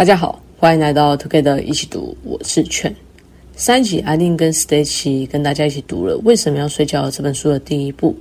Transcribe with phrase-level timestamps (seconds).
[0.00, 2.96] 大家好，欢迎来到 Together 一起读，我是劝。
[3.54, 8.16] 上一集阿令跟 Stacy 跟大家一起读了《为什么要睡觉》这本书的第一部，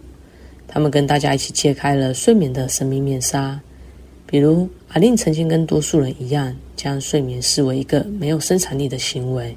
[0.67, 3.57] 他们跟大家一起揭开了睡眠的神秘面纱。
[4.27, 9.55] 比如阿令曾经跟多数人一样，将睡眠视为一个没有生产力的行为，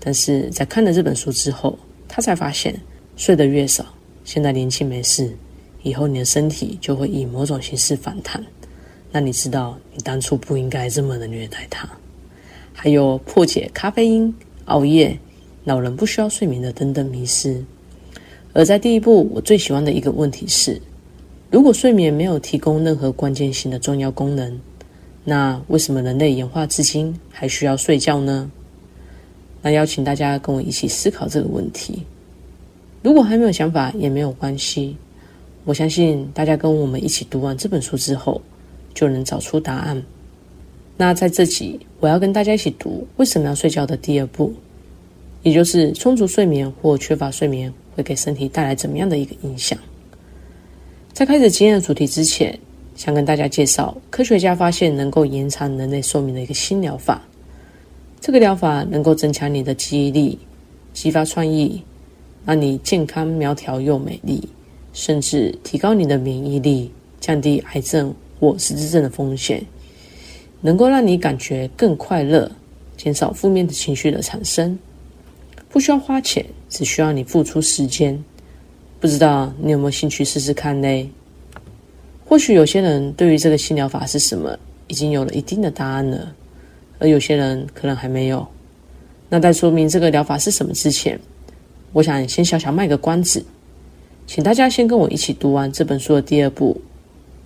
[0.00, 1.78] 但是在看了这本书之后，
[2.08, 2.74] 他才发现
[3.16, 3.86] 睡得越少，
[4.24, 5.32] 现在年轻没事，
[5.84, 8.44] 以后你的身体就会以某种形式反弹。
[9.12, 11.88] 那你知道，你当初不应该这么的虐待他。
[12.72, 14.34] 还有破解咖啡因、
[14.66, 15.18] 熬夜、
[15.64, 17.64] 老人不需要睡眠的等等迷思。
[18.52, 20.80] 而在第一步，我最喜欢的一个问题是：
[21.50, 24.60] 如果睡眠没有提供任何关键性的重要功能，
[25.24, 28.50] 那为什么人类演化至今还需要睡觉呢？
[29.62, 32.02] 那邀请大家跟我一起思考这个问题。
[33.02, 34.96] 如果还没有想法，也没有关系。
[35.64, 38.40] 我相信大家跟我们一起读完这本书之后，
[38.96, 40.02] 就能找出答案。
[40.96, 44.52] 那在这集，我要跟大家一起读为什么要睡觉的第二步，
[45.42, 49.78] 也就是充足睡眠或缺乏睡眠会给身体带来怎么样的一个影响。
[51.12, 52.58] 在开始今天的主题之前，
[52.94, 57.20] 想跟大家介绍科学家发现能够延长人类寿命的一个新疗法。
[58.18, 60.38] 这个疗法能够增强你的记忆力，
[60.94, 61.82] 激发创意，
[62.46, 64.48] 让你健康苗条又美丽，
[64.94, 68.14] 甚至提高你的免疫力，降低癌症。
[68.38, 69.64] 或失智症的风险，
[70.60, 72.50] 能够让你感觉更快乐，
[72.96, 74.78] 减少负面的情绪的产生，
[75.68, 78.22] 不需要花钱，只需要你付出时间。
[78.98, 81.10] 不知道你有没有兴趣试试看呢？
[82.24, 86.34] 或许有些人对于这个新疗法是什么，已经有了一定的答案了，
[86.98, 88.46] 而有些人可能还没有。
[89.28, 91.18] 那在说明这个疗法是什么之前，
[91.92, 93.44] 我想先小小卖个关子，
[94.26, 96.80] 请大家先跟我一起读完这本书的第二部。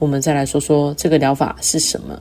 [0.01, 2.21] 我们再来说说这个疗法是什么。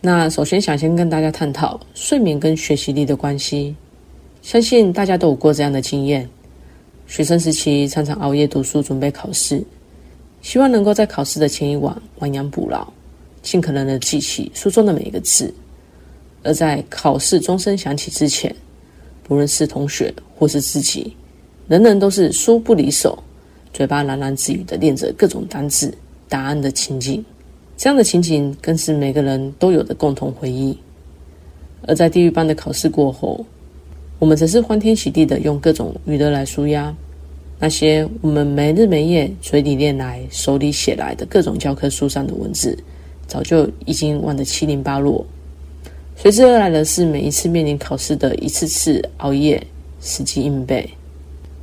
[0.00, 3.76] 那首先想先跟大家探讨睡眠跟学习力的关系。
[4.40, 6.26] 相信大家都有过这样的经验：
[7.06, 9.62] 学生时期常常熬夜读书准备考试，
[10.40, 12.90] 希望能够在考试的前一晚亡羊补牢，
[13.42, 15.52] 尽可能的记起书中的每一个字。
[16.42, 18.54] 而在考试钟声响起之前，
[19.24, 21.14] 不论是同学或是自己，
[21.66, 23.22] 人人都是书不离手。
[23.72, 25.92] 嘴巴喃喃自语的念着各种单字、
[26.28, 27.24] 答案的情景，
[27.76, 30.76] 这样的情景更是每个人都有的共同回忆。
[31.86, 33.44] 而在地狱般的考试过后，
[34.18, 36.94] 我们则是欢天喜地的用各种娱乐来舒压。
[37.60, 42.76] 那些我们没日没夜嘴里念来、手里写来的各种教科书上的文字，
[43.26, 45.24] 早就已经忘得七零八落。
[46.16, 49.64] 随之而来的是每一次面临考试的一次次熬夜、
[50.00, 50.88] 死记硬背。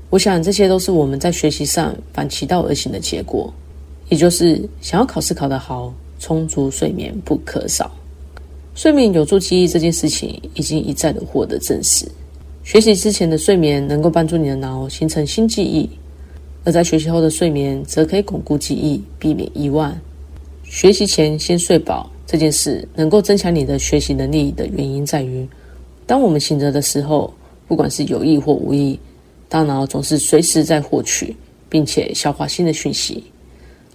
[0.10, 3.54] 我想，这些都是我们在学习上反其道而行的结果，
[4.10, 7.92] 也就是想要考试考得好，充足睡眠不可少。
[8.76, 12.06] 睡眠有助记忆这件事情已经一再的获得证实。
[12.64, 15.90] 学习之前的睡眠能够帮助你的脑形成新记忆，
[16.64, 19.96] 而在学习后的睡眠则可以巩固记忆，避免遗忘。
[20.64, 25.48] 学习前先睡饱这件事能够增强你的学习能力的原因在于，
[26.06, 27.34] 当我们醒着的时候，
[27.68, 29.00] 不管是有意或无意。
[29.56, 31.34] 大脑总是随时在获取
[31.70, 33.24] 并且消化新的讯息，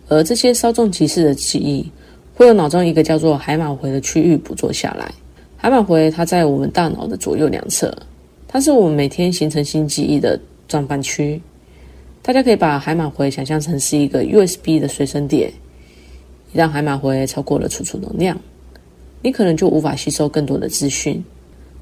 [0.09, 1.87] 而这些稍纵即逝的记忆，
[2.35, 5.13] 会由脑中一个叫做海马回的区域捕捉下来。
[5.59, 7.95] 海马回它在我们大脑的左右两侧，
[8.49, 11.39] 它是我们每天形成新记忆的状态区。
[12.23, 15.53] 大家可以把海马回想象成是一个 USB 的随身碟，
[16.55, 18.35] 一旦海马回超过了储存能量，
[19.21, 21.23] 你可能就无法吸收更多的资讯。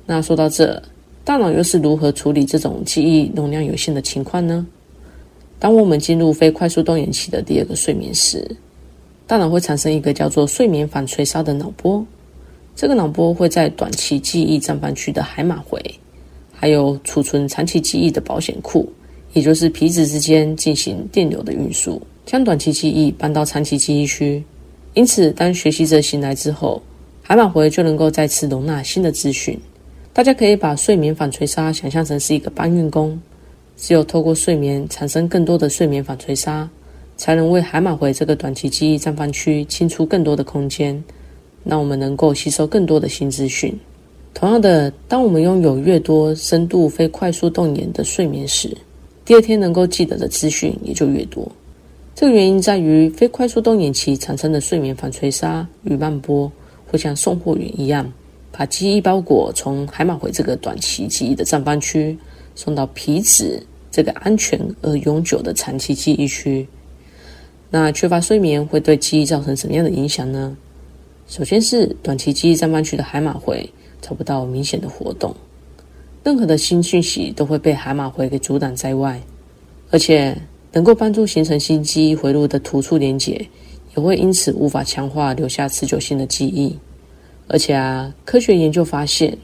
[0.05, 0.83] 那说到这。
[1.29, 4.67] 大脑又是如何处理这种记忆容量有限的情况呢？
[5.59, 8.51] 当我们进入非快速动眼期的第二个睡眠时，
[9.27, 12.03] 大脑会产生一个叫做睡眠反垂沙的脑波。
[12.75, 15.79] 这个脑波会在短期记忆占半区的海马回，
[16.51, 18.91] 还有储存长期记忆的保险库，
[19.35, 24.43] 也就是皮质之间进行电流的运输，将短期记忆搬到长期记忆区。
[24.95, 26.81] 因此，当学习者醒来之后，
[27.21, 29.61] 海马回就能够再次容纳新的资讯。
[30.19, 33.17] 大家可以把睡眠反垂沙想象成是一个搬运工，
[33.77, 36.69] 只有透过睡眠产生更多的睡眠反垂沙，
[37.17, 41.01] 才能为海马回这个短期记忆暂放区清出更多的空间，
[41.63, 43.73] 让我们能够吸收更多的新资讯。
[44.35, 48.77] 同样的，当我们拥有越多深度非快速动眼的睡眠时，
[49.25, 51.49] 第二天能够记得的资讯也就越多。
[52.17, 56.51] 这个原因在于非快速动眼期产生的睡眠反垂沙与慢波
[56.89, 58.13] 会像送货员一样。
[58.59, 62.19] 把记忆包裹从海马回这个短期记忆的暂放区
[62.57, 66.67] 送到皮质这个安全而永久的长期记忆区。
[67.71, 70.57] 那缺乏睡眠会对记忆造成什么样的影响呢？
[71.29, 73.71] 首先是短期记忆占半区的海马回
[74.01, 75.33] 找不到明显的活动，
[76.25, 79.23] 任何的新讯息都会被海马回给阻挡在外，
[79.91, 80.37] 而且
[80.73, 83.49] 能够帮助形成新记忆回路的突触连接，
[83.95, 86.77] 也会因此无法强化留下持久性的记忆。
[87.49, 89.37] 而且啊，科学研究发现，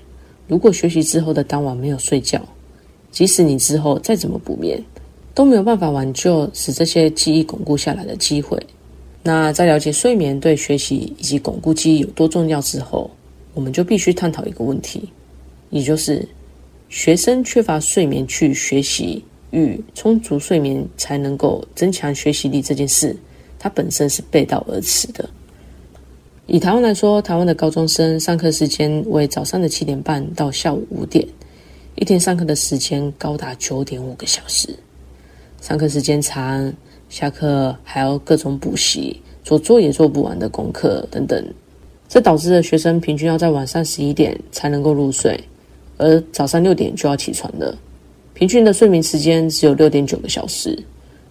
[0.46, 2.40] 如果学习之后的当晚没有睡觉，
[3.10, 4.82] 即使你之后再怎么补眠，
[5.34, 8.60] 都没有办法挽救使这些记忆巩固下来的机会。
[9.22, 13.10] 那在了解睡眠对学习以及巩固记忆有多重要之后，
[13.54, 15.08] 我们就必须探讨一个问题，
[15.70, 16.28] 也就是
[16.90, 23.16] 学生缺乏睡眠去学习与充足睡眠才能够增强学习力这件事，
[23.58, 25.26] 它本身是背道而驰的。
[26.46, 31.26] 以台湾来说，台湾的高中生上课时间为早上的七点半到下午五点，
[31.94, 34.68] 一天上课的时间高达九点五个小时，
[35.60, 36.72] 上课时间长。
[37.10, 41.46] 下课还要各种补习，做作业做不完的功课等等，
[42.08, 45.38] 这导致了学生平均要在晚上十一点才能够入睡，
[45.96, 47.76] 而早上六点就要起床了，
[48.32, 50.76] 平均的睡眠时间只有六点九个小时。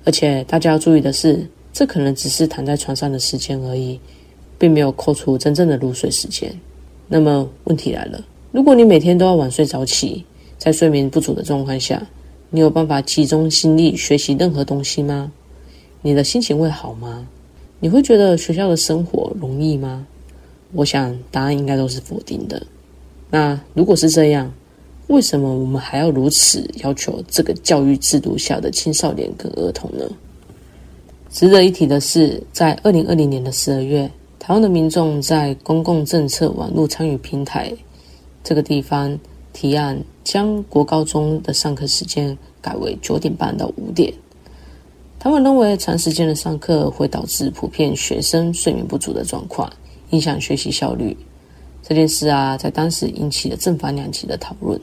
[0.06, 4.00] 而且大家要注意的是，这可能只是躺在床上的时间而已，
[4.58, 6.54] 并没有扣除真正的入睡时间。
[7.08, 10.24] 那么问题来了，如果你每天都要晚睡早起，
[10.58, 12.02] 在睡眠不足的状况下，
[12.50, 15.32] 你有办法集中心力学习任何东西吗？
[16.02, 17.28] 你的心情会好吗？
[17.80, 20.06] 你会觉得学校的生活容易吗？
[20.72, 22.66] 我想答案应该都是否定的。
[23.30, 24.52] 那如果是这样，
[25.08, 30.10] 为什么我们还要如此要求这个教育制度下的青少年跟儿童呢？
[31.30, 34.10] 值得一提的是，在二零二零年的十二月，
[34.46, 37.74] 台湾的民众在公共政策网络参与平台
[38.44, 39.18] 这个地方
[39.54, 44.14] 提案，将国高中的上课时间改为九点半到五点。
[45.18, 49.72] 他们认为长时间的上课会导致普遍学生睡眠不足的状况，
[50.10, 51.16] 影响学习效率。
[51.82, 54.78] 这件事啊，在当时引起了正反两极的讨论。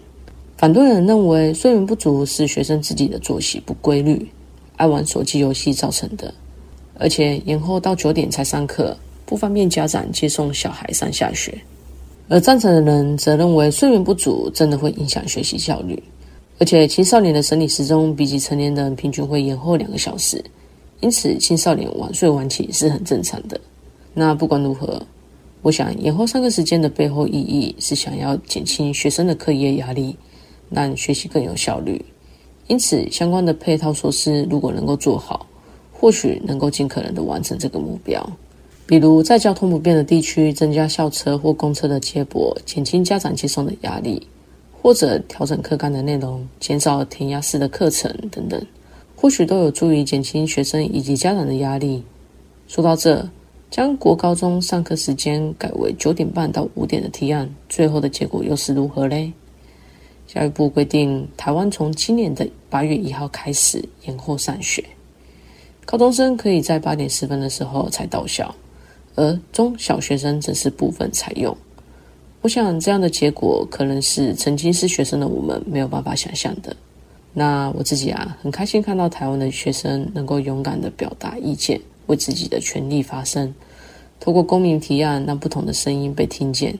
[0.56, 4.26] 反对人认为睡眠不足是学生自己的作息不规律、
[4.76, 6.32] 爱玩手机游戏造成的，
[6.98, 8.96] 而且延后到九点才上课，
[9.30, 11.56] 不方便家长接送小孩上下学。
[12.28, 16.02] 而赞成的人则认为睡眠不足真的会影响学习效率。
[16.58, 20.44] 而且青少年的生理时钟比起成年人平均会延后两个小时，
[20.98, 23.58] 因此青少年晚睡晚起是很正常的。
[24.14, 25.00] 那不管如何，
[25.62, 30.16] 我想延后上课时间的背后意义是想要减轻学生的课业压力，
[30.70, 32.04] 让学习更有效率。
[32.66, 35.46] 因此，相关的配套措施如果能够做好，
[35.92, 38.28] 或许能够尽可能的完成这个目标。
[38.90, 44.20] 比如在交通不便的地区增加校车或公车的接驳，减轻家长接送的压力。
[44.82, 48.60] 或者调整课纲的内容，减少填鸭式的课程等等，
[49.14, 52.02] 或许都有助于减轻学生以及家长的压力。
[52.66, 53.24] 说到这，
[53.70, 59.32] 将国高中上课时间改为九点半到五点的提案，最后的结果又是如何嘞？
[60.26, 64.84] 教育部规定，台湾从今年的八月一号开始延后上学，
[65.84, 68.52] 高中生可以在八点十分的时候才到校，
[69.14, 71.56] 而中小学生则是部分采用。
[72.42, 76.74] 我想这样的结果可能是曾经是学生的我们没有办法想象的。
[77.32, 83.54] 那我自己啊，很开心看到台湾的学生能够勇敢的表达意见，为自己的权利发声，
[84.18, 86.76] 透过公民提案让不同的声音被听见。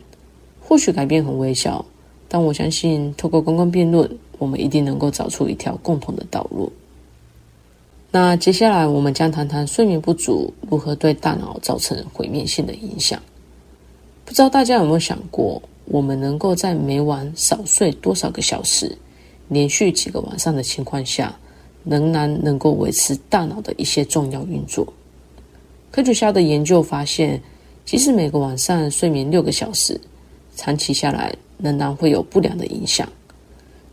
[0.61, 1.85] 或许改变很微小，
[2.26, 6.73] 但我相信透过公共辩论，我们一定能够找出一条共同的道路。
[8.12, 13.23] 那接下来我们将谈谈睡眠不足如何对大脑造成毁灭性的影响。
[14.25, 18.97] 不知道大家有没有想过，我们能够在每晚少睡多少个小时，
[19.49, 21.37] 连续几个晚上的情况下，
[21.85, 24.93] 仍然能够维持大脑的一些重要运作？
[25.93, 27.40] 科学家的研究发现，
[27.85, 30.00] 即使每个晚上睡眠六个小时，
[30.57, 33.09] 长期下来仍然会有不良的影响。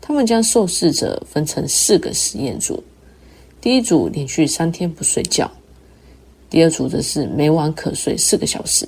[0.00, 2.82] 他们将受试者分成四个实验组，
[3.60, 5.50] 第一组连续三天不睡觉，
[6.48, 8.86] 第二组则是每晚可睡四个小时。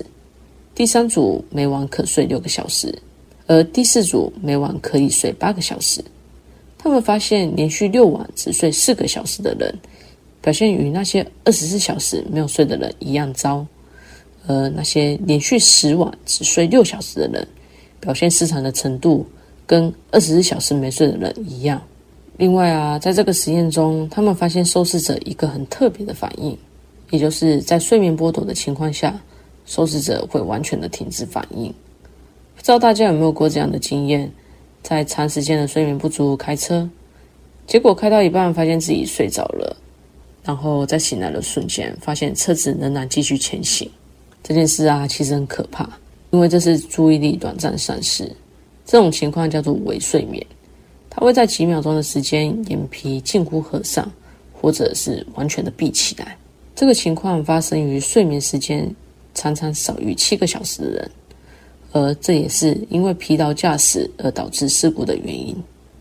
[0.75, 2.97] 第三组每晚可睡六个小时，
[3.47, 6.03] 而第四组每晚可以睡八个小时。
[6.79, 9.77] 他们发现，连续六晚只睡四个小时的人，
[10.41, 13.67] 表现与那些二十四小时没有睡的人一样糟；
[14.47, 17.47] 而那些连续十晚只睡六小时的人，
[17.99, 19.27] 表现失常的程度
[19.67, 21.83] 跟二十四小时没睡的人一样。
[22.41, 26.57] 另外啊，在这个实验中，他们发现受试者一个很特别的反应，
[27.11, 29.15] 也就是在睡眠剥夺的情况下。
[29.67, 31.67] 受试者会完全的停止反应，
[32.57, 34.29] 不知道大家有没有过这样的经验？
[34.83, 36.89] 在长时间的睡眠不足开车，
[37.67, 39.77] 结果开到一半发现自己睡着了，
[40.43, 43.89] 然后在醒来的瞬间发现车子仍然继续前行。
[44.43, 45.87] 这件事啊，其实很可怕，
[46.31, 48.25] 因为这是注意力短暂丧失，
[48.87, 50.45] 这种情况叫做微睡眠。
[51.21, 54.11] 它会在几秒钟的时间，眼皮近乎合上，
[54.55, 56.35] 或者是完全的闭起来。
[56.75, 58.91] 这个情况发生于睡眠时间
[59.35, 61.11] 常常少于七个小时的人，
[61.93, 65.55] 而这也是因为疲劳驾驶而导致事故的原因。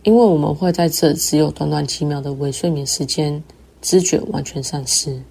[0.04, 3.44] 因为我们会在这只有短短几秒的微睡眠时间，
[3.82, 5.22] 知觉完全丧失。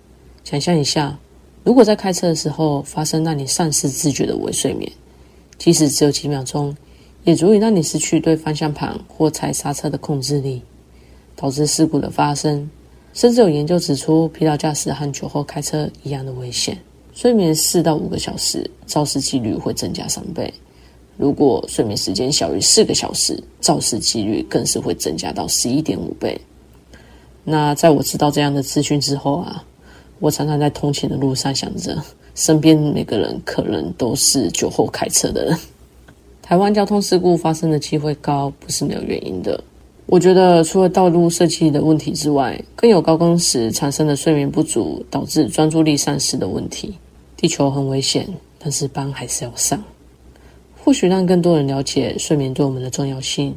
[0.44, 1.18] 想象一下，
[1.64, 4.92] 如果在开车的时候发生让你丧失知觉的微睡眠，
[5.56, 6.76] 即使只有几秒钟，
[7.24, 10.62] 也足以让你失去对方向盘或踩刹车的控制力，
[11.36, 12.68] 导致事故的发生。
[13.12, 16.78] 甚至有研究指出，疲劳驾驶和酒后开车一样的危险。
[17.12, 20.48] 睡眠四到五个小时，肇事几率会增加三倍；
[21.16, 26.40] 如果睡眠时间小于四个小时，肇事几率更是会增加到十一点五倍。
[27.44, 29.64] 那在我知道这样的资讯之后啊。
[30.20, 31.96] 我常常在通勤的路上想着，
[32.34, 35.56] 身边每个人可能都是酒后开车的人。
[36.48, 39.62] 台湾交通事故发生的机会高，不是没有原因的。
[40.06, 46.96] 我觉得除了道路设计的问题之外，更有高工时产生的睡眠不足，导致专注力丧失的问题。
[47.36, 48.26] 地球很危险，
[48.58, 49.78] 但是班还是要上。
[50.82, 53.54] 或许让更多人了解睡眠对我们的重要性，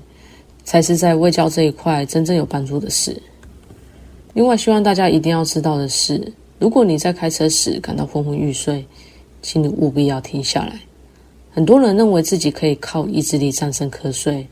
[0.65, 3.15] 才是在卫教这一块真正有帮助的事。
[4.33, 6.21] 另外，希望大家一定要知道的是。
[6.59, 8.85] 如果你在开车时感到昏昏欲睡，
[9.41, 10.77] 请你务必要停下来。
[11.53, 14.47] 很多人认为自己可以靠意志力战胜瞌睡，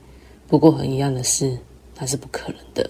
[0.48, 1.58] 不过很遗憾的是，
[1.98, 2.90] 那是不可能的。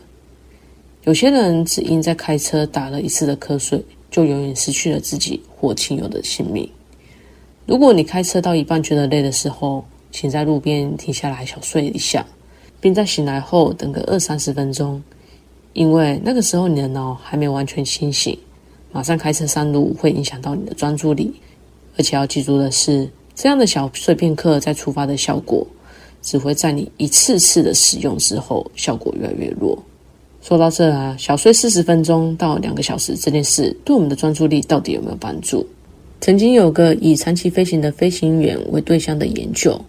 [1.03, 6.67] 有些人只因在开车打了一次的瞌睡，就永远失去了自己或亲友的性命。
[7.67, 12.25] 如果你开车到一半觉得累的时候，请在路边停下来小睡一下，
[12.81, 15.01] 并在醒来后等个二三十分钟，
[15.73, 18.35] 因为那个时候你的脑还没有完全清醒。
[18.91, 21.31] 马上开车上路会影响到你的专注力，
[21.95, 23.07] 而且要记住的是，
[23.41, 25.65] 这样的小碎片刻在触发的效果，
[26.21, 29.81] 只会在你一次次的使用之后，效果越来越弱。
[30.41, 35.65] 说到这啊，小睡四十分钟到两个小时这件事，对我们的专注力到底有没有帮助？
[36.19, 39.79] 曾经有个以长期飞行的飞行员为对象的研究，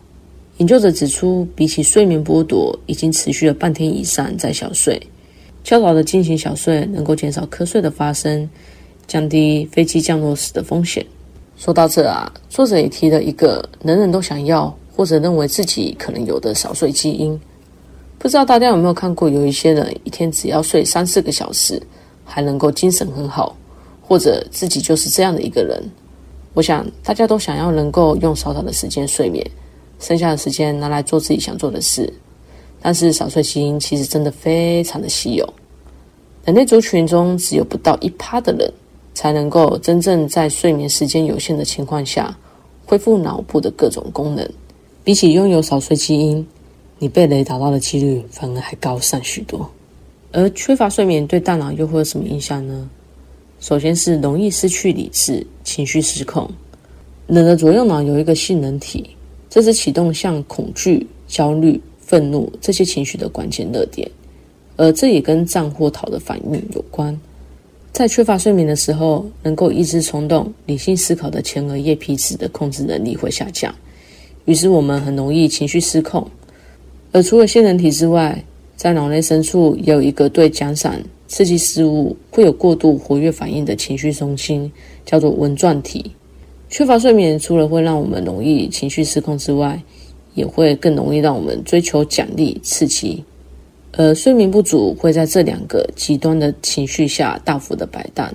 [0.58, 5.02] 研究者指出，比起睡眠剥夺，已经持续了半天以上再小睡，
[5.64, 8.48] 较早的进行小睡能够减少瞌睡的发生。
[9.08, 11.04] 降低飞机降落时的风险。
[11.60, 17.38] 说到这啊，作者也提了一个人人都想要或者认为自己可能有的少睡基因。
[18.18, 21.78] 不知道大家有没有看过，有一些人一天只要睡三四个小时，
[22.24, 23.54] 还能够精神很好，
[24.00, 25.78] 或者自己就是这样的一个人。
[26.54, 29.46] 我想大家都想要能够用少少的时间睡眠，
[29.98, 32.10] 剩下的时间拿来做自己想做的事。
[32.80, 35.46] 但是少睡基因其实真的非常的稀有，
[36.46, 38.72] 人类族群中只有不到一趴的人。
[39.20, 42.34] 才能够真正在睡眠时间有限的情况下，
[42.86, 44.50] 恢复脑部的各种功能。
[45.04, 46.46] 比起拥有少睡基因，
[46.98, 49.70] 你被雷打到的几率反而还高上许多。
[50.32, 52.88] 而缺乏睡眠对大脑又会有什么影响呢？
[53.60, 56.50] 首先是容易失去理智、情绪失控。
[57.26, 59.10] 人的左右脑有一个杏仁体，
[59.50, 64.10] 这是启动像恐惧、焦虑、愤怒这些情绪的关键热点，
[64.78, 67.20] 而这也跟战或逃的反应有关。
[67.92, 73.74] 在缺乏睡眠的时候，能够抑制冲动、理性思考的前额叶皮质的控制能力会下降，
[74.46, 76.26] 于是我们很容易情绪失控。
[77.12, 78.42] 而除了杏仁体之外，
[78.76, 84.70] 在脑内深处也有一个对奖赏、刺激事物会有过度活跃反应的情绪中心，
[85.04, 86.12] 叫做纹状体。
[86.70, 89.82] 缺乏睡眠，除了会让我们容易情绪失控之外，
[90.34, 93.22] 也会更容易让我们追求奖励、刺激。
[93.92, 98.32] 而睡眠不足会在这两个极端的情绪下大幅的摆荡。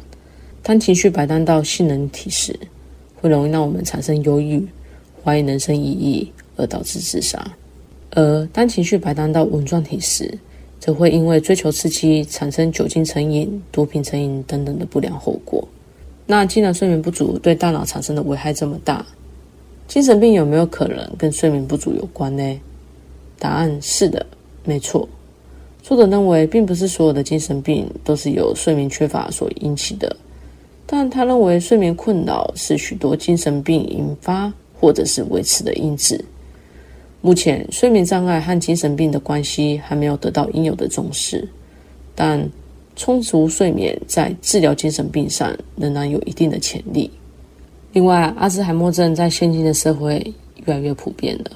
[0.61, 2.59] 当情绪摆荡到杏仁体时，
[3.15, 4.65] 会容易让我们产生忧郁、
[5.23, 7.39] 怀疑人生意义，而导致自杀；
[8.11, 10.37] 而当情绪摆荡到纹状体时，
[10.79, 15.65] 则会因为追求刺激产生酒精成瘾、毒品成瘾等等的不良后果。
[16.25, 19.05] 那既然睡眠不足对大脑产生的危害这么大，
[19.87, 22.59] 精神病有没有可能跟睡眠不足有关呢？
[23.37, 24.25] 答案是的，
[24.63, 25.07] 没错。
[25.87, 30.17] 作者认为，并不是所有的精神病都是由睡眠缺乏所引起的，
[30.87, 36.25] 但他认为睡眠困扰是许多精神病引发或者是维持的因子。
[37.21, 41.47] 目前，睡眠障碍和精神病的关系还没有得到应有的重视，
[42.15, 42.43] 但
[42.95, 47.11] 充足睡眠在治疗精神病上仍然有一定的潜力。
[47.93, 50.33] 另外，阿兹海默症在现今的社会
[50.65, 51.51] 越来越普遍了。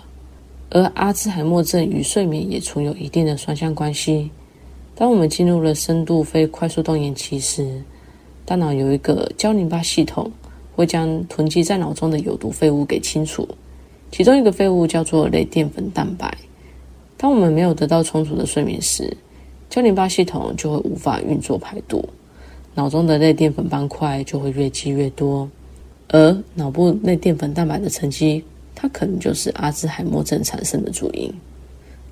[0.72, 4.30] 而阿兹海默症与睡眠也存有一定的双向关系。
[4.96, 7.82] 当我们进入了深度非快速动眼期时，
[8.46, 10.32] 大脑有一个胶淋巴系统
[10.76, 13.48] 会将囤积在脑中的有毒废物给清除，
[14.12, 16.38] 其中一个废物叫做类淀粉蛋白。
[17.18, 19.16] 当我们没有得到充足的睡眠时，
[19.70, 22.08] 胶淋巴系统就会无法运作排毒，
[22.76, 25.50] 脑中的类淀粉斑块就会越积越多，
[26.10, 28.44] 而脑部类淀粉蛋白的沉积，
[28.82, 31.30] 它可能就是阿兹海默症产生的主因。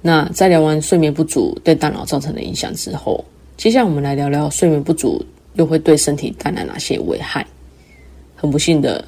[0.02, 3.24] 那在聊完睡眠不足对大脑造成的影响之后，
[3.56, 7.46] 接下来我们来聊聊睡眠不足又会对身体带来哪些危害。
[8.36, 9.04] 很不幸的，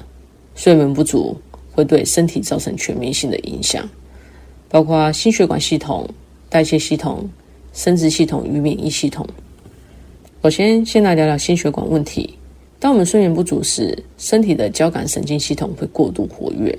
[0.54, 1.36] 睡眠不足
[1.70, 3.88] 会对身体造成全面性的影响。
[4.68, 6.08] 包括心血管系统、
[6.48, 7.28] 代谢系统、
[7.72, 9.26] 生殖系统与免疫系统。
[10.42, 12.38] 首先，先来聊聊心血管问题。
[12.78, 16.76] 当我们睡眠不足时，身体的交感神经系统会过度活跃。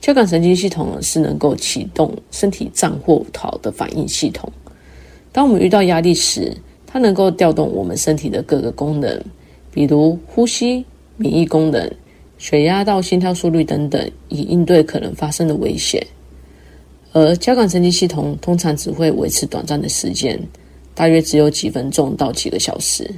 [0.00, 4.50] 交感神经系统呢，是能够启动身体战或逃的反应系统。
[5.32, 9.20] 当我们遇到压力时，它能够调动我们身体的各个功能，
[9.72, 10.84] 比如呼吸、
[11.16, 11.90] 免疫功能、
[12.38, 16.04] 血压到心跳速率等等，以应对可能发生的危险。
[17.12, 20.38] 而交感神经系统通常只会维持短暂的时间，
[20.94, 23.10] 大约只有几分钟到几个小时。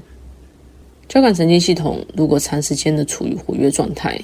[1.08, 4.20] 交感神经系统如果长时间的处于活跃状态，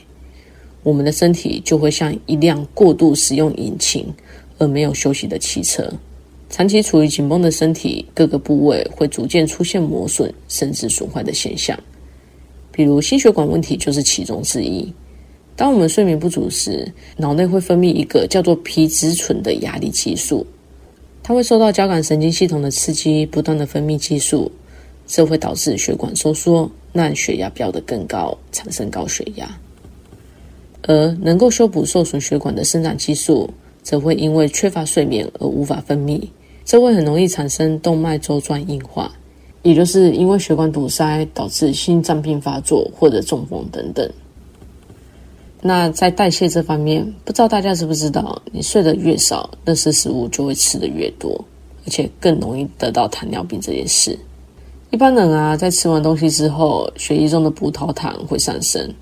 [0.84, 4.06] 我们的身体就会像一辆过度使用引擎
[4.58, 5.92] 而没有休息的汽车。
[6.50, 11.76] 长期处于紧绷的身体，各个部位会逐渐出现磨损甚至损坏的现象，
[12.70, 14.86] 比如心血管问题就是其中之一。
[15.56, 20.46] 当我们睡眠不足时，脑内会分泌一个叫做皮质醇的压力激素，
[21.22, 24.52] 它会受到交感神经系统的刺激，不断的分泌激素，
[25.06, 29.58] 这会导致血管收缩，让血压飙得更高，产生高血压。
[30.86, 33.48] 而能够修补受损血管的生长激素，
[33.82, 36.20] 则会因为缺乏睡眠而无法分泌，
[36.64, 39.10] 这会很容易产生动脉粥状硬化，
[39.62, 44.08] 也就是因为血管堵塞导致心脏病发作或者中风等等。
[45.66, 51.42] 那在代谢这方面，不知道大家知不知道，你睡得越少，那些食物就会吃得越多，
[51.86, 54.18] 而且更容易得到糖尿病这件事。
[54.90, 58.92] 一般人啊，在吃完东西之后，血液中的葡萄糖会上升，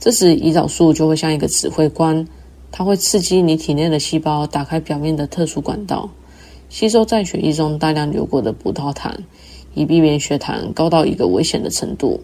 [0.00, 2.26] 这时胰岛素就会像一个指挥官，
[2.72, 6.08] 它会刺激你体内的细胞打开表面的特殊管道，
[6.70, 9.14] 吸收在血液中大量流过的葡萄糖，
[9.74, 12.18] 以避免血糖高到一个危险的程度。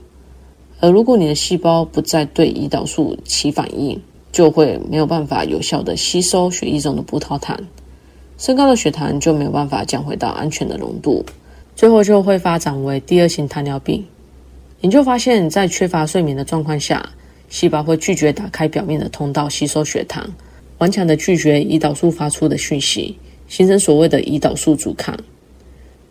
[0.81, 4.01] 而如果你的细胞不再对胰岛素起反应，
[4.33, 7.59] 就会没有办法有效地吸收血液中的葡萄糖，
[8.39, 11.23] 升高的血糖就没有办法降回到安全的浓度，
[11.75, 14.03] 最后就会发展为第二型糖尿病。
[14.81, 17.07] 研究发现，在缺乏睡眠的状况下，
[17.49, 20.29] 细胞会拒绝打开表面的通道吸收血糖，
[20.79, 23.17] 顽强的拒绝胰岛素发出的讯息，
[23.49, 25.17] 形成所谓的胰岛素阻抗。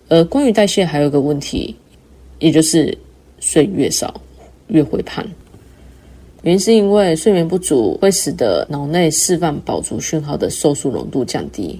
[0.10, 1.76] 而关于代谢，还有个问题，
[2.40, 2.98] 也就是
[3.40, 4.22] 睡越少。
[4.68, 5.24] 越会胖，
[6.42, 11.80] 原因是因为睡眠不足会使得脑内释放饱足讯号的瘦素浓度降低，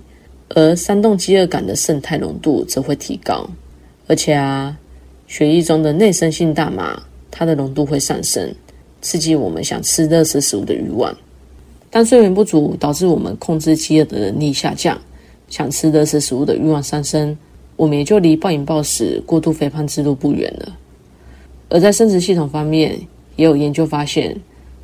[0.50, 3.50] 而煽动饥饿感的胜肽浓度则会提高。
[4.06, 4.78] 而且啊，
[5.26, 8.54] 血液中的内生性大麻，它的浓度会上升，
[9.06, 11.16] 刺激我们想吃热食食物的欲望。
[11.92, 15.00] 当睡眠不足导致我们控制饥饿的能力下降，
[15.48, 17.38] 想吃热食食物的欲望上升，
[17.76, 20.76] 我们也就离暴饮暴食、过度肥胖之路不远了。
[21.70, 23.00] 而在生殖系统方面，
[23.36, 24.36] 也有研究发现，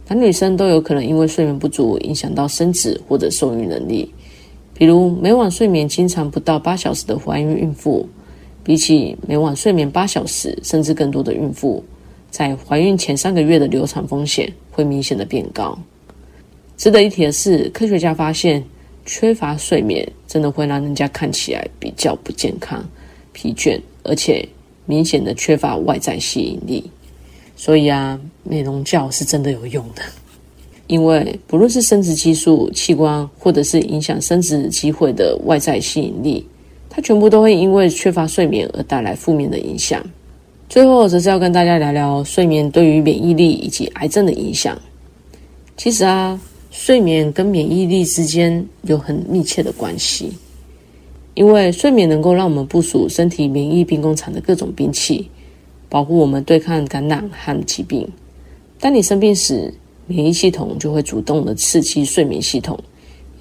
[0.08, 4.14] 男女生都有可能因为睡眠不足影响到生殖或者受孕能力。
[4.76, 8.08] 比如，每晚睡眠经常不到八小时的怀孕孕妇，
[8.64, 11.84] 比起每晚睡眠八小时甚至更多的孕妇，
[12.32, 15.78] 在怀孕前三个月的流产风险会明显的变高。
[16.76, 18.64] 值得一提的是，科学家发现，
[19.06, 22.84] 缺乏睡眠真的会让人家看起来比较不健康、
[23.32, 24.44] 疲倦，而且。
[24.88, 26.84] 明显的缺乏外在吸引力，
[27.56, 30.02] 所以啊，美容觉是真的有用的。
[30.88, 36.46] 因为不论是生殖激素、器官，或者是影响生殖机会的外在吸引力，
[36.90, 40.04] 它全部都会因为缺乏睡眠而带来负面的影响。
[40.72, 44.82] 最后，则是要跟大家聊聊睡眠对于免疫力以及癌症的影响。
[45.76, 46.40] 其实啊，
[46.72, 50.32] 睡眠跟免疫力之间有很密切的关系。
[51.34, 55.30] 因为睡眠能够让我们部署身体免疫兵工厂的各种兵器，
[55.90, 58.08] 保护我们对抗感染和疾病。
[58.80, 59.74] 当你生病时，
[60.08, 62.80] 免疫系统就会主动的刺激睡眠系统，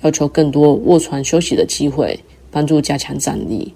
[0.02, 2.18] 要求更多卧床休息的机会，
[2.50, 3.72] 帮助加强战力。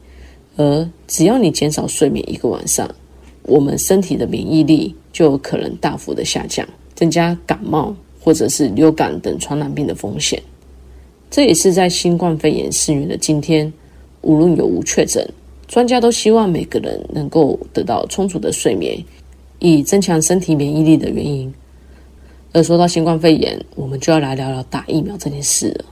[0.56, 2.92] 而只要你减少睡眠一个晚上，
[3.44, 10.42] 我们身体的免疫力就有可能大幅的下降，增加感冒或者是流感等传染病的风险。
[11.30, 13.72] 这也是在新冠肺炎肆虐的今天。
[14.22, 15.22] 无论有无确诊，
[15.68, 18.98] 专家都希望每个人能够得到充足的睡眠，
[19.58, 21.52] 以增强身体免疫力的原因。
[22.54, 25.84] 而说到新冠肺炎，我们就要来聊聊打疫苗这件事了。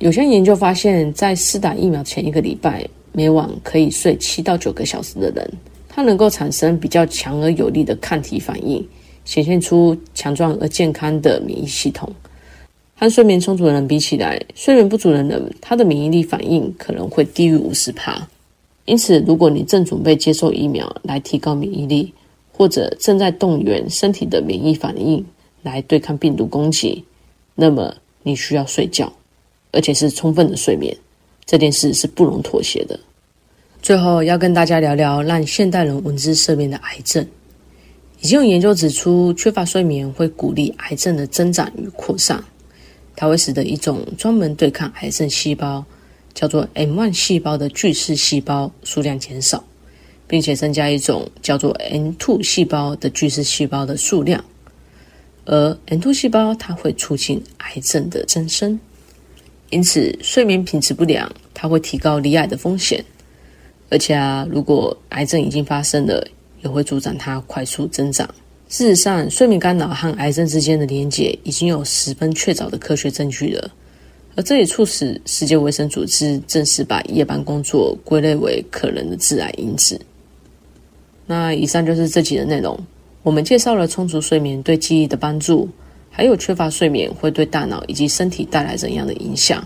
[0.00, 5.48] 有些研究发现，在试打疫苗前一个礼拜，每晚可以睡七到九个小时的人，
[5.96, 8.86] 它能够产生比较强而有力的抗体反应，
[9.24, 12.14] 显现出强壮而健康的免疫系统。
[12.94, 18.28] 和睡眠充足的人比起来，睡眠不足的人，他的免疫力反应可能会低于五十趴。
[18.84, 22.12] 因此，如果你正准备接受疫苗来提高免疫力，
[22.52, 25.24] 或者正在动员身体的免疫反应
[25.62, 27.02] 来对抗病毒攻击，
[27.54, 29.10] 那么你需要睡觉，
[29.72, 30.94] 而且是充分的睡眠。
[31.46, 33.00] 这件事是不容妥协的。
[33.86, 37.24] 最后要跟大家聊聊让现代人闻之色变的癌症。
[38.20, 42.42] 已经有研究指出，缺乏睡眠会鼓励癌症的增长与扩散。
[43.14, 45.84] 它会使得一种专门对抗癌症细胞，
[46.34, 49.62] 叫做 M1 细胞的巨噬细胞数量减少，
[50.26, 54.44] 并且增加一种叫做 N2 细胞的巨噬细胞的数量。
[55.44, 58.80] 而 N2 细胞它会促进癌症的增生，
[59.70, 63.04] 因此睡眠品质不良，它会提高罹癌的风险。
[63.88, 66.26] 而且啊，如果癌症已经发生了，
[66.62, 68.28] 也会助长它快速增长。
[68.68, 73.70] 事实上，睡眠干扰和癌症之间的连结已经有十分确凿的科学证据了，
[74.34, 80.00] 而这也促使世界卫生组织正式把夜班工作归类为可能的致癌因子。
[81.26, 82.76] 那以上就是这集的内容，
[83.22, 85.68] 我们介绍了充足睡眠对记忆的帮助，
[86.10, 89.64] 还有缺乏睡眠会对大脑以及身体带来怎样的影响。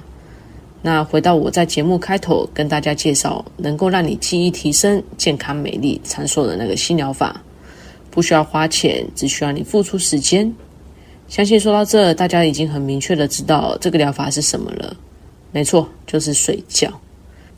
[0.82, 7.40] 那回到我在节目开头跟大家介绍，能够让你记忆提升、健康美丽长寿的那个新疗法。
[8.10, 10.52] 不需要花钱，只需要你付出时间。
[11.28, 14.96] 相信说到这，大家已经很明确的知道这个疗法是什么了。
[15.52, 16.90] 没错，就是睡觉。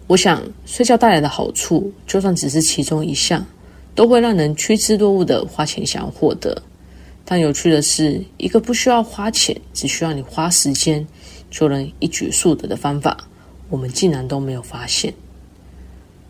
[0.09, 3.43] 我想，睡觉带来的好处，就算只是其中一项，
[3.95, 6.61] 都会让人趋之若鹜的花钱想要获得。
[7.25, 11.07] 但有趣的是，一个不需要花钱，只需要你花时间
[11.53, 13.17] 就能一举数得的方法，
[13.71, 15.15] 我们竟然都没有发现。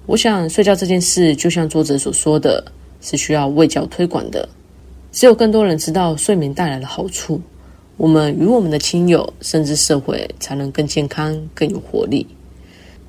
[0.04, 2.62] 我想，睡觉这件事，就像作者所说的。
[3.04, 4.48] 是需要为教推广的，
[5.10, 7.40] 只有更多人知道睡眠带来的好处，
[7.96, 12.24] 我们与我们的亲友甚至社会才能更健康、更有活力。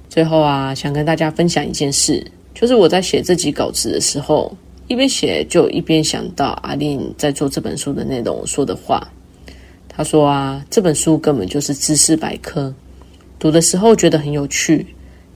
[0.10, 4.52] 最后啊，想跟大家分享一件事，就是我在写这集稿子的时候，
[4.88, 9.08] 一边写就一边想到阿令在做这本书的内容说的话。
[9.96, 12.74] 他说啊，这本书根本就是知识百科，
[13.40, 14.86] 读的时候觉得很有趣，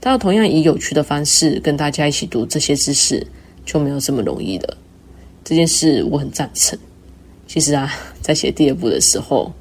[0.00, 3.26] 但要同样以有趣的方式跟大家一起读这些知识。
[3.68, 4.78] 就没有这么容易了
[5.44, 6.78] 这件事，我很赞成。
[7.46, 7.92] 其实啊，
[8.22, 9.52] 在写第二部的时候，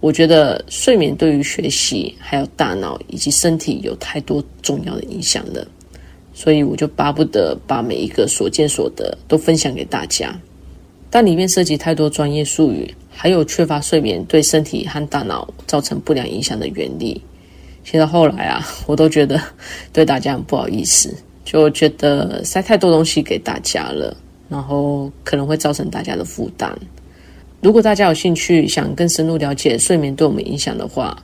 [0.00, 5.64] 我觉得睡眠对于学习、还有大脑以及身体有太多重要的影响了，
[6.34, 10.36] 所以我就巴不得把每一个所见所得都分享给大家。
[11.08, 17.20] 但里面涉及太多专业术语，还有缺乏睡眠对身体和大脑造成不良影响的原理，
[17.82, 19.40] 写到后来啊，我都觉得
[19.90, 21.12] 对大家很不好意思。
[21.44, 24.14] 就觉得塞太多东西给大家了，
[24.48, 26.76] 然后可能会造成大家的负担。
[27.62, 31.16] 如果大家有兴趣想更深入了解睡眠对我们影响的话，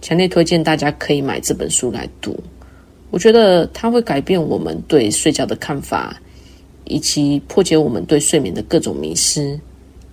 [0.00, 2.38] 强烈推荐大家可以买这本书来读。
[3.10, 6.14] 我觉得它会改变我们对睡觉的看法，
[6.84, 9.58] 以及破解我们对睡眠的各种迷思。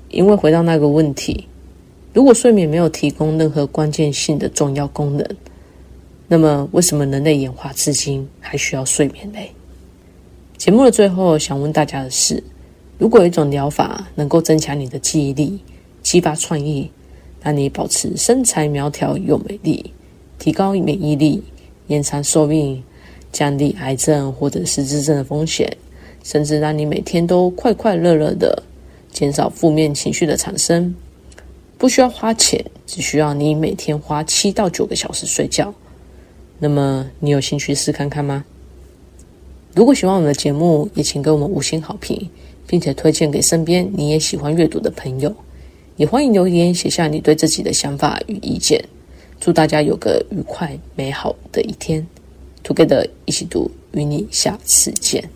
[0.09, 1.47] 因为回到那个问题，
[2.13, 5.27] 如果睡眠没有提供任何关键性的重要功能，
[6.27, 9.39] 那么为什么人类演化至今还需要睡眠呢？
[10.57, 12.41] 节目的最后，想问大家的是：
[12.97, 15.59] 如果有一种疗法能够增强你的记忆力、
[16.01, 16.89] 激发创意，
[17.43, 19.93] 让你保持身材苗条又美丽，
[20.39, 21.43] 提高免疫力、
[21.87, 22.83] 延长寿命、
[23.31, 25.77] 降低癌症或者失智症的风险，
[26.23, 28.63] 甚至让你每天都快快乐乐的，
[29.17, 30.93] 减少负面情绪的产生，
[31.75, 35.73] 不需要花钱，只需要你每天花七到九个小时睡觉，
[36.59, 38.45] 那么你有兴趣试看看吗？
[39.73, 42.29] 如果喜欢我们的节目，也请给我们五星好评，
[42.67, 45.35] 并且推荐给身边你也喜欢阅读的朋友。
[45.95, 48.79] 也欢迎留言写下你对自己的想法与意见。
[49.39, 52.05] 祝大家有个愉快美好的一天。
[52.63, 55.27] Together 一起读，与你下次见。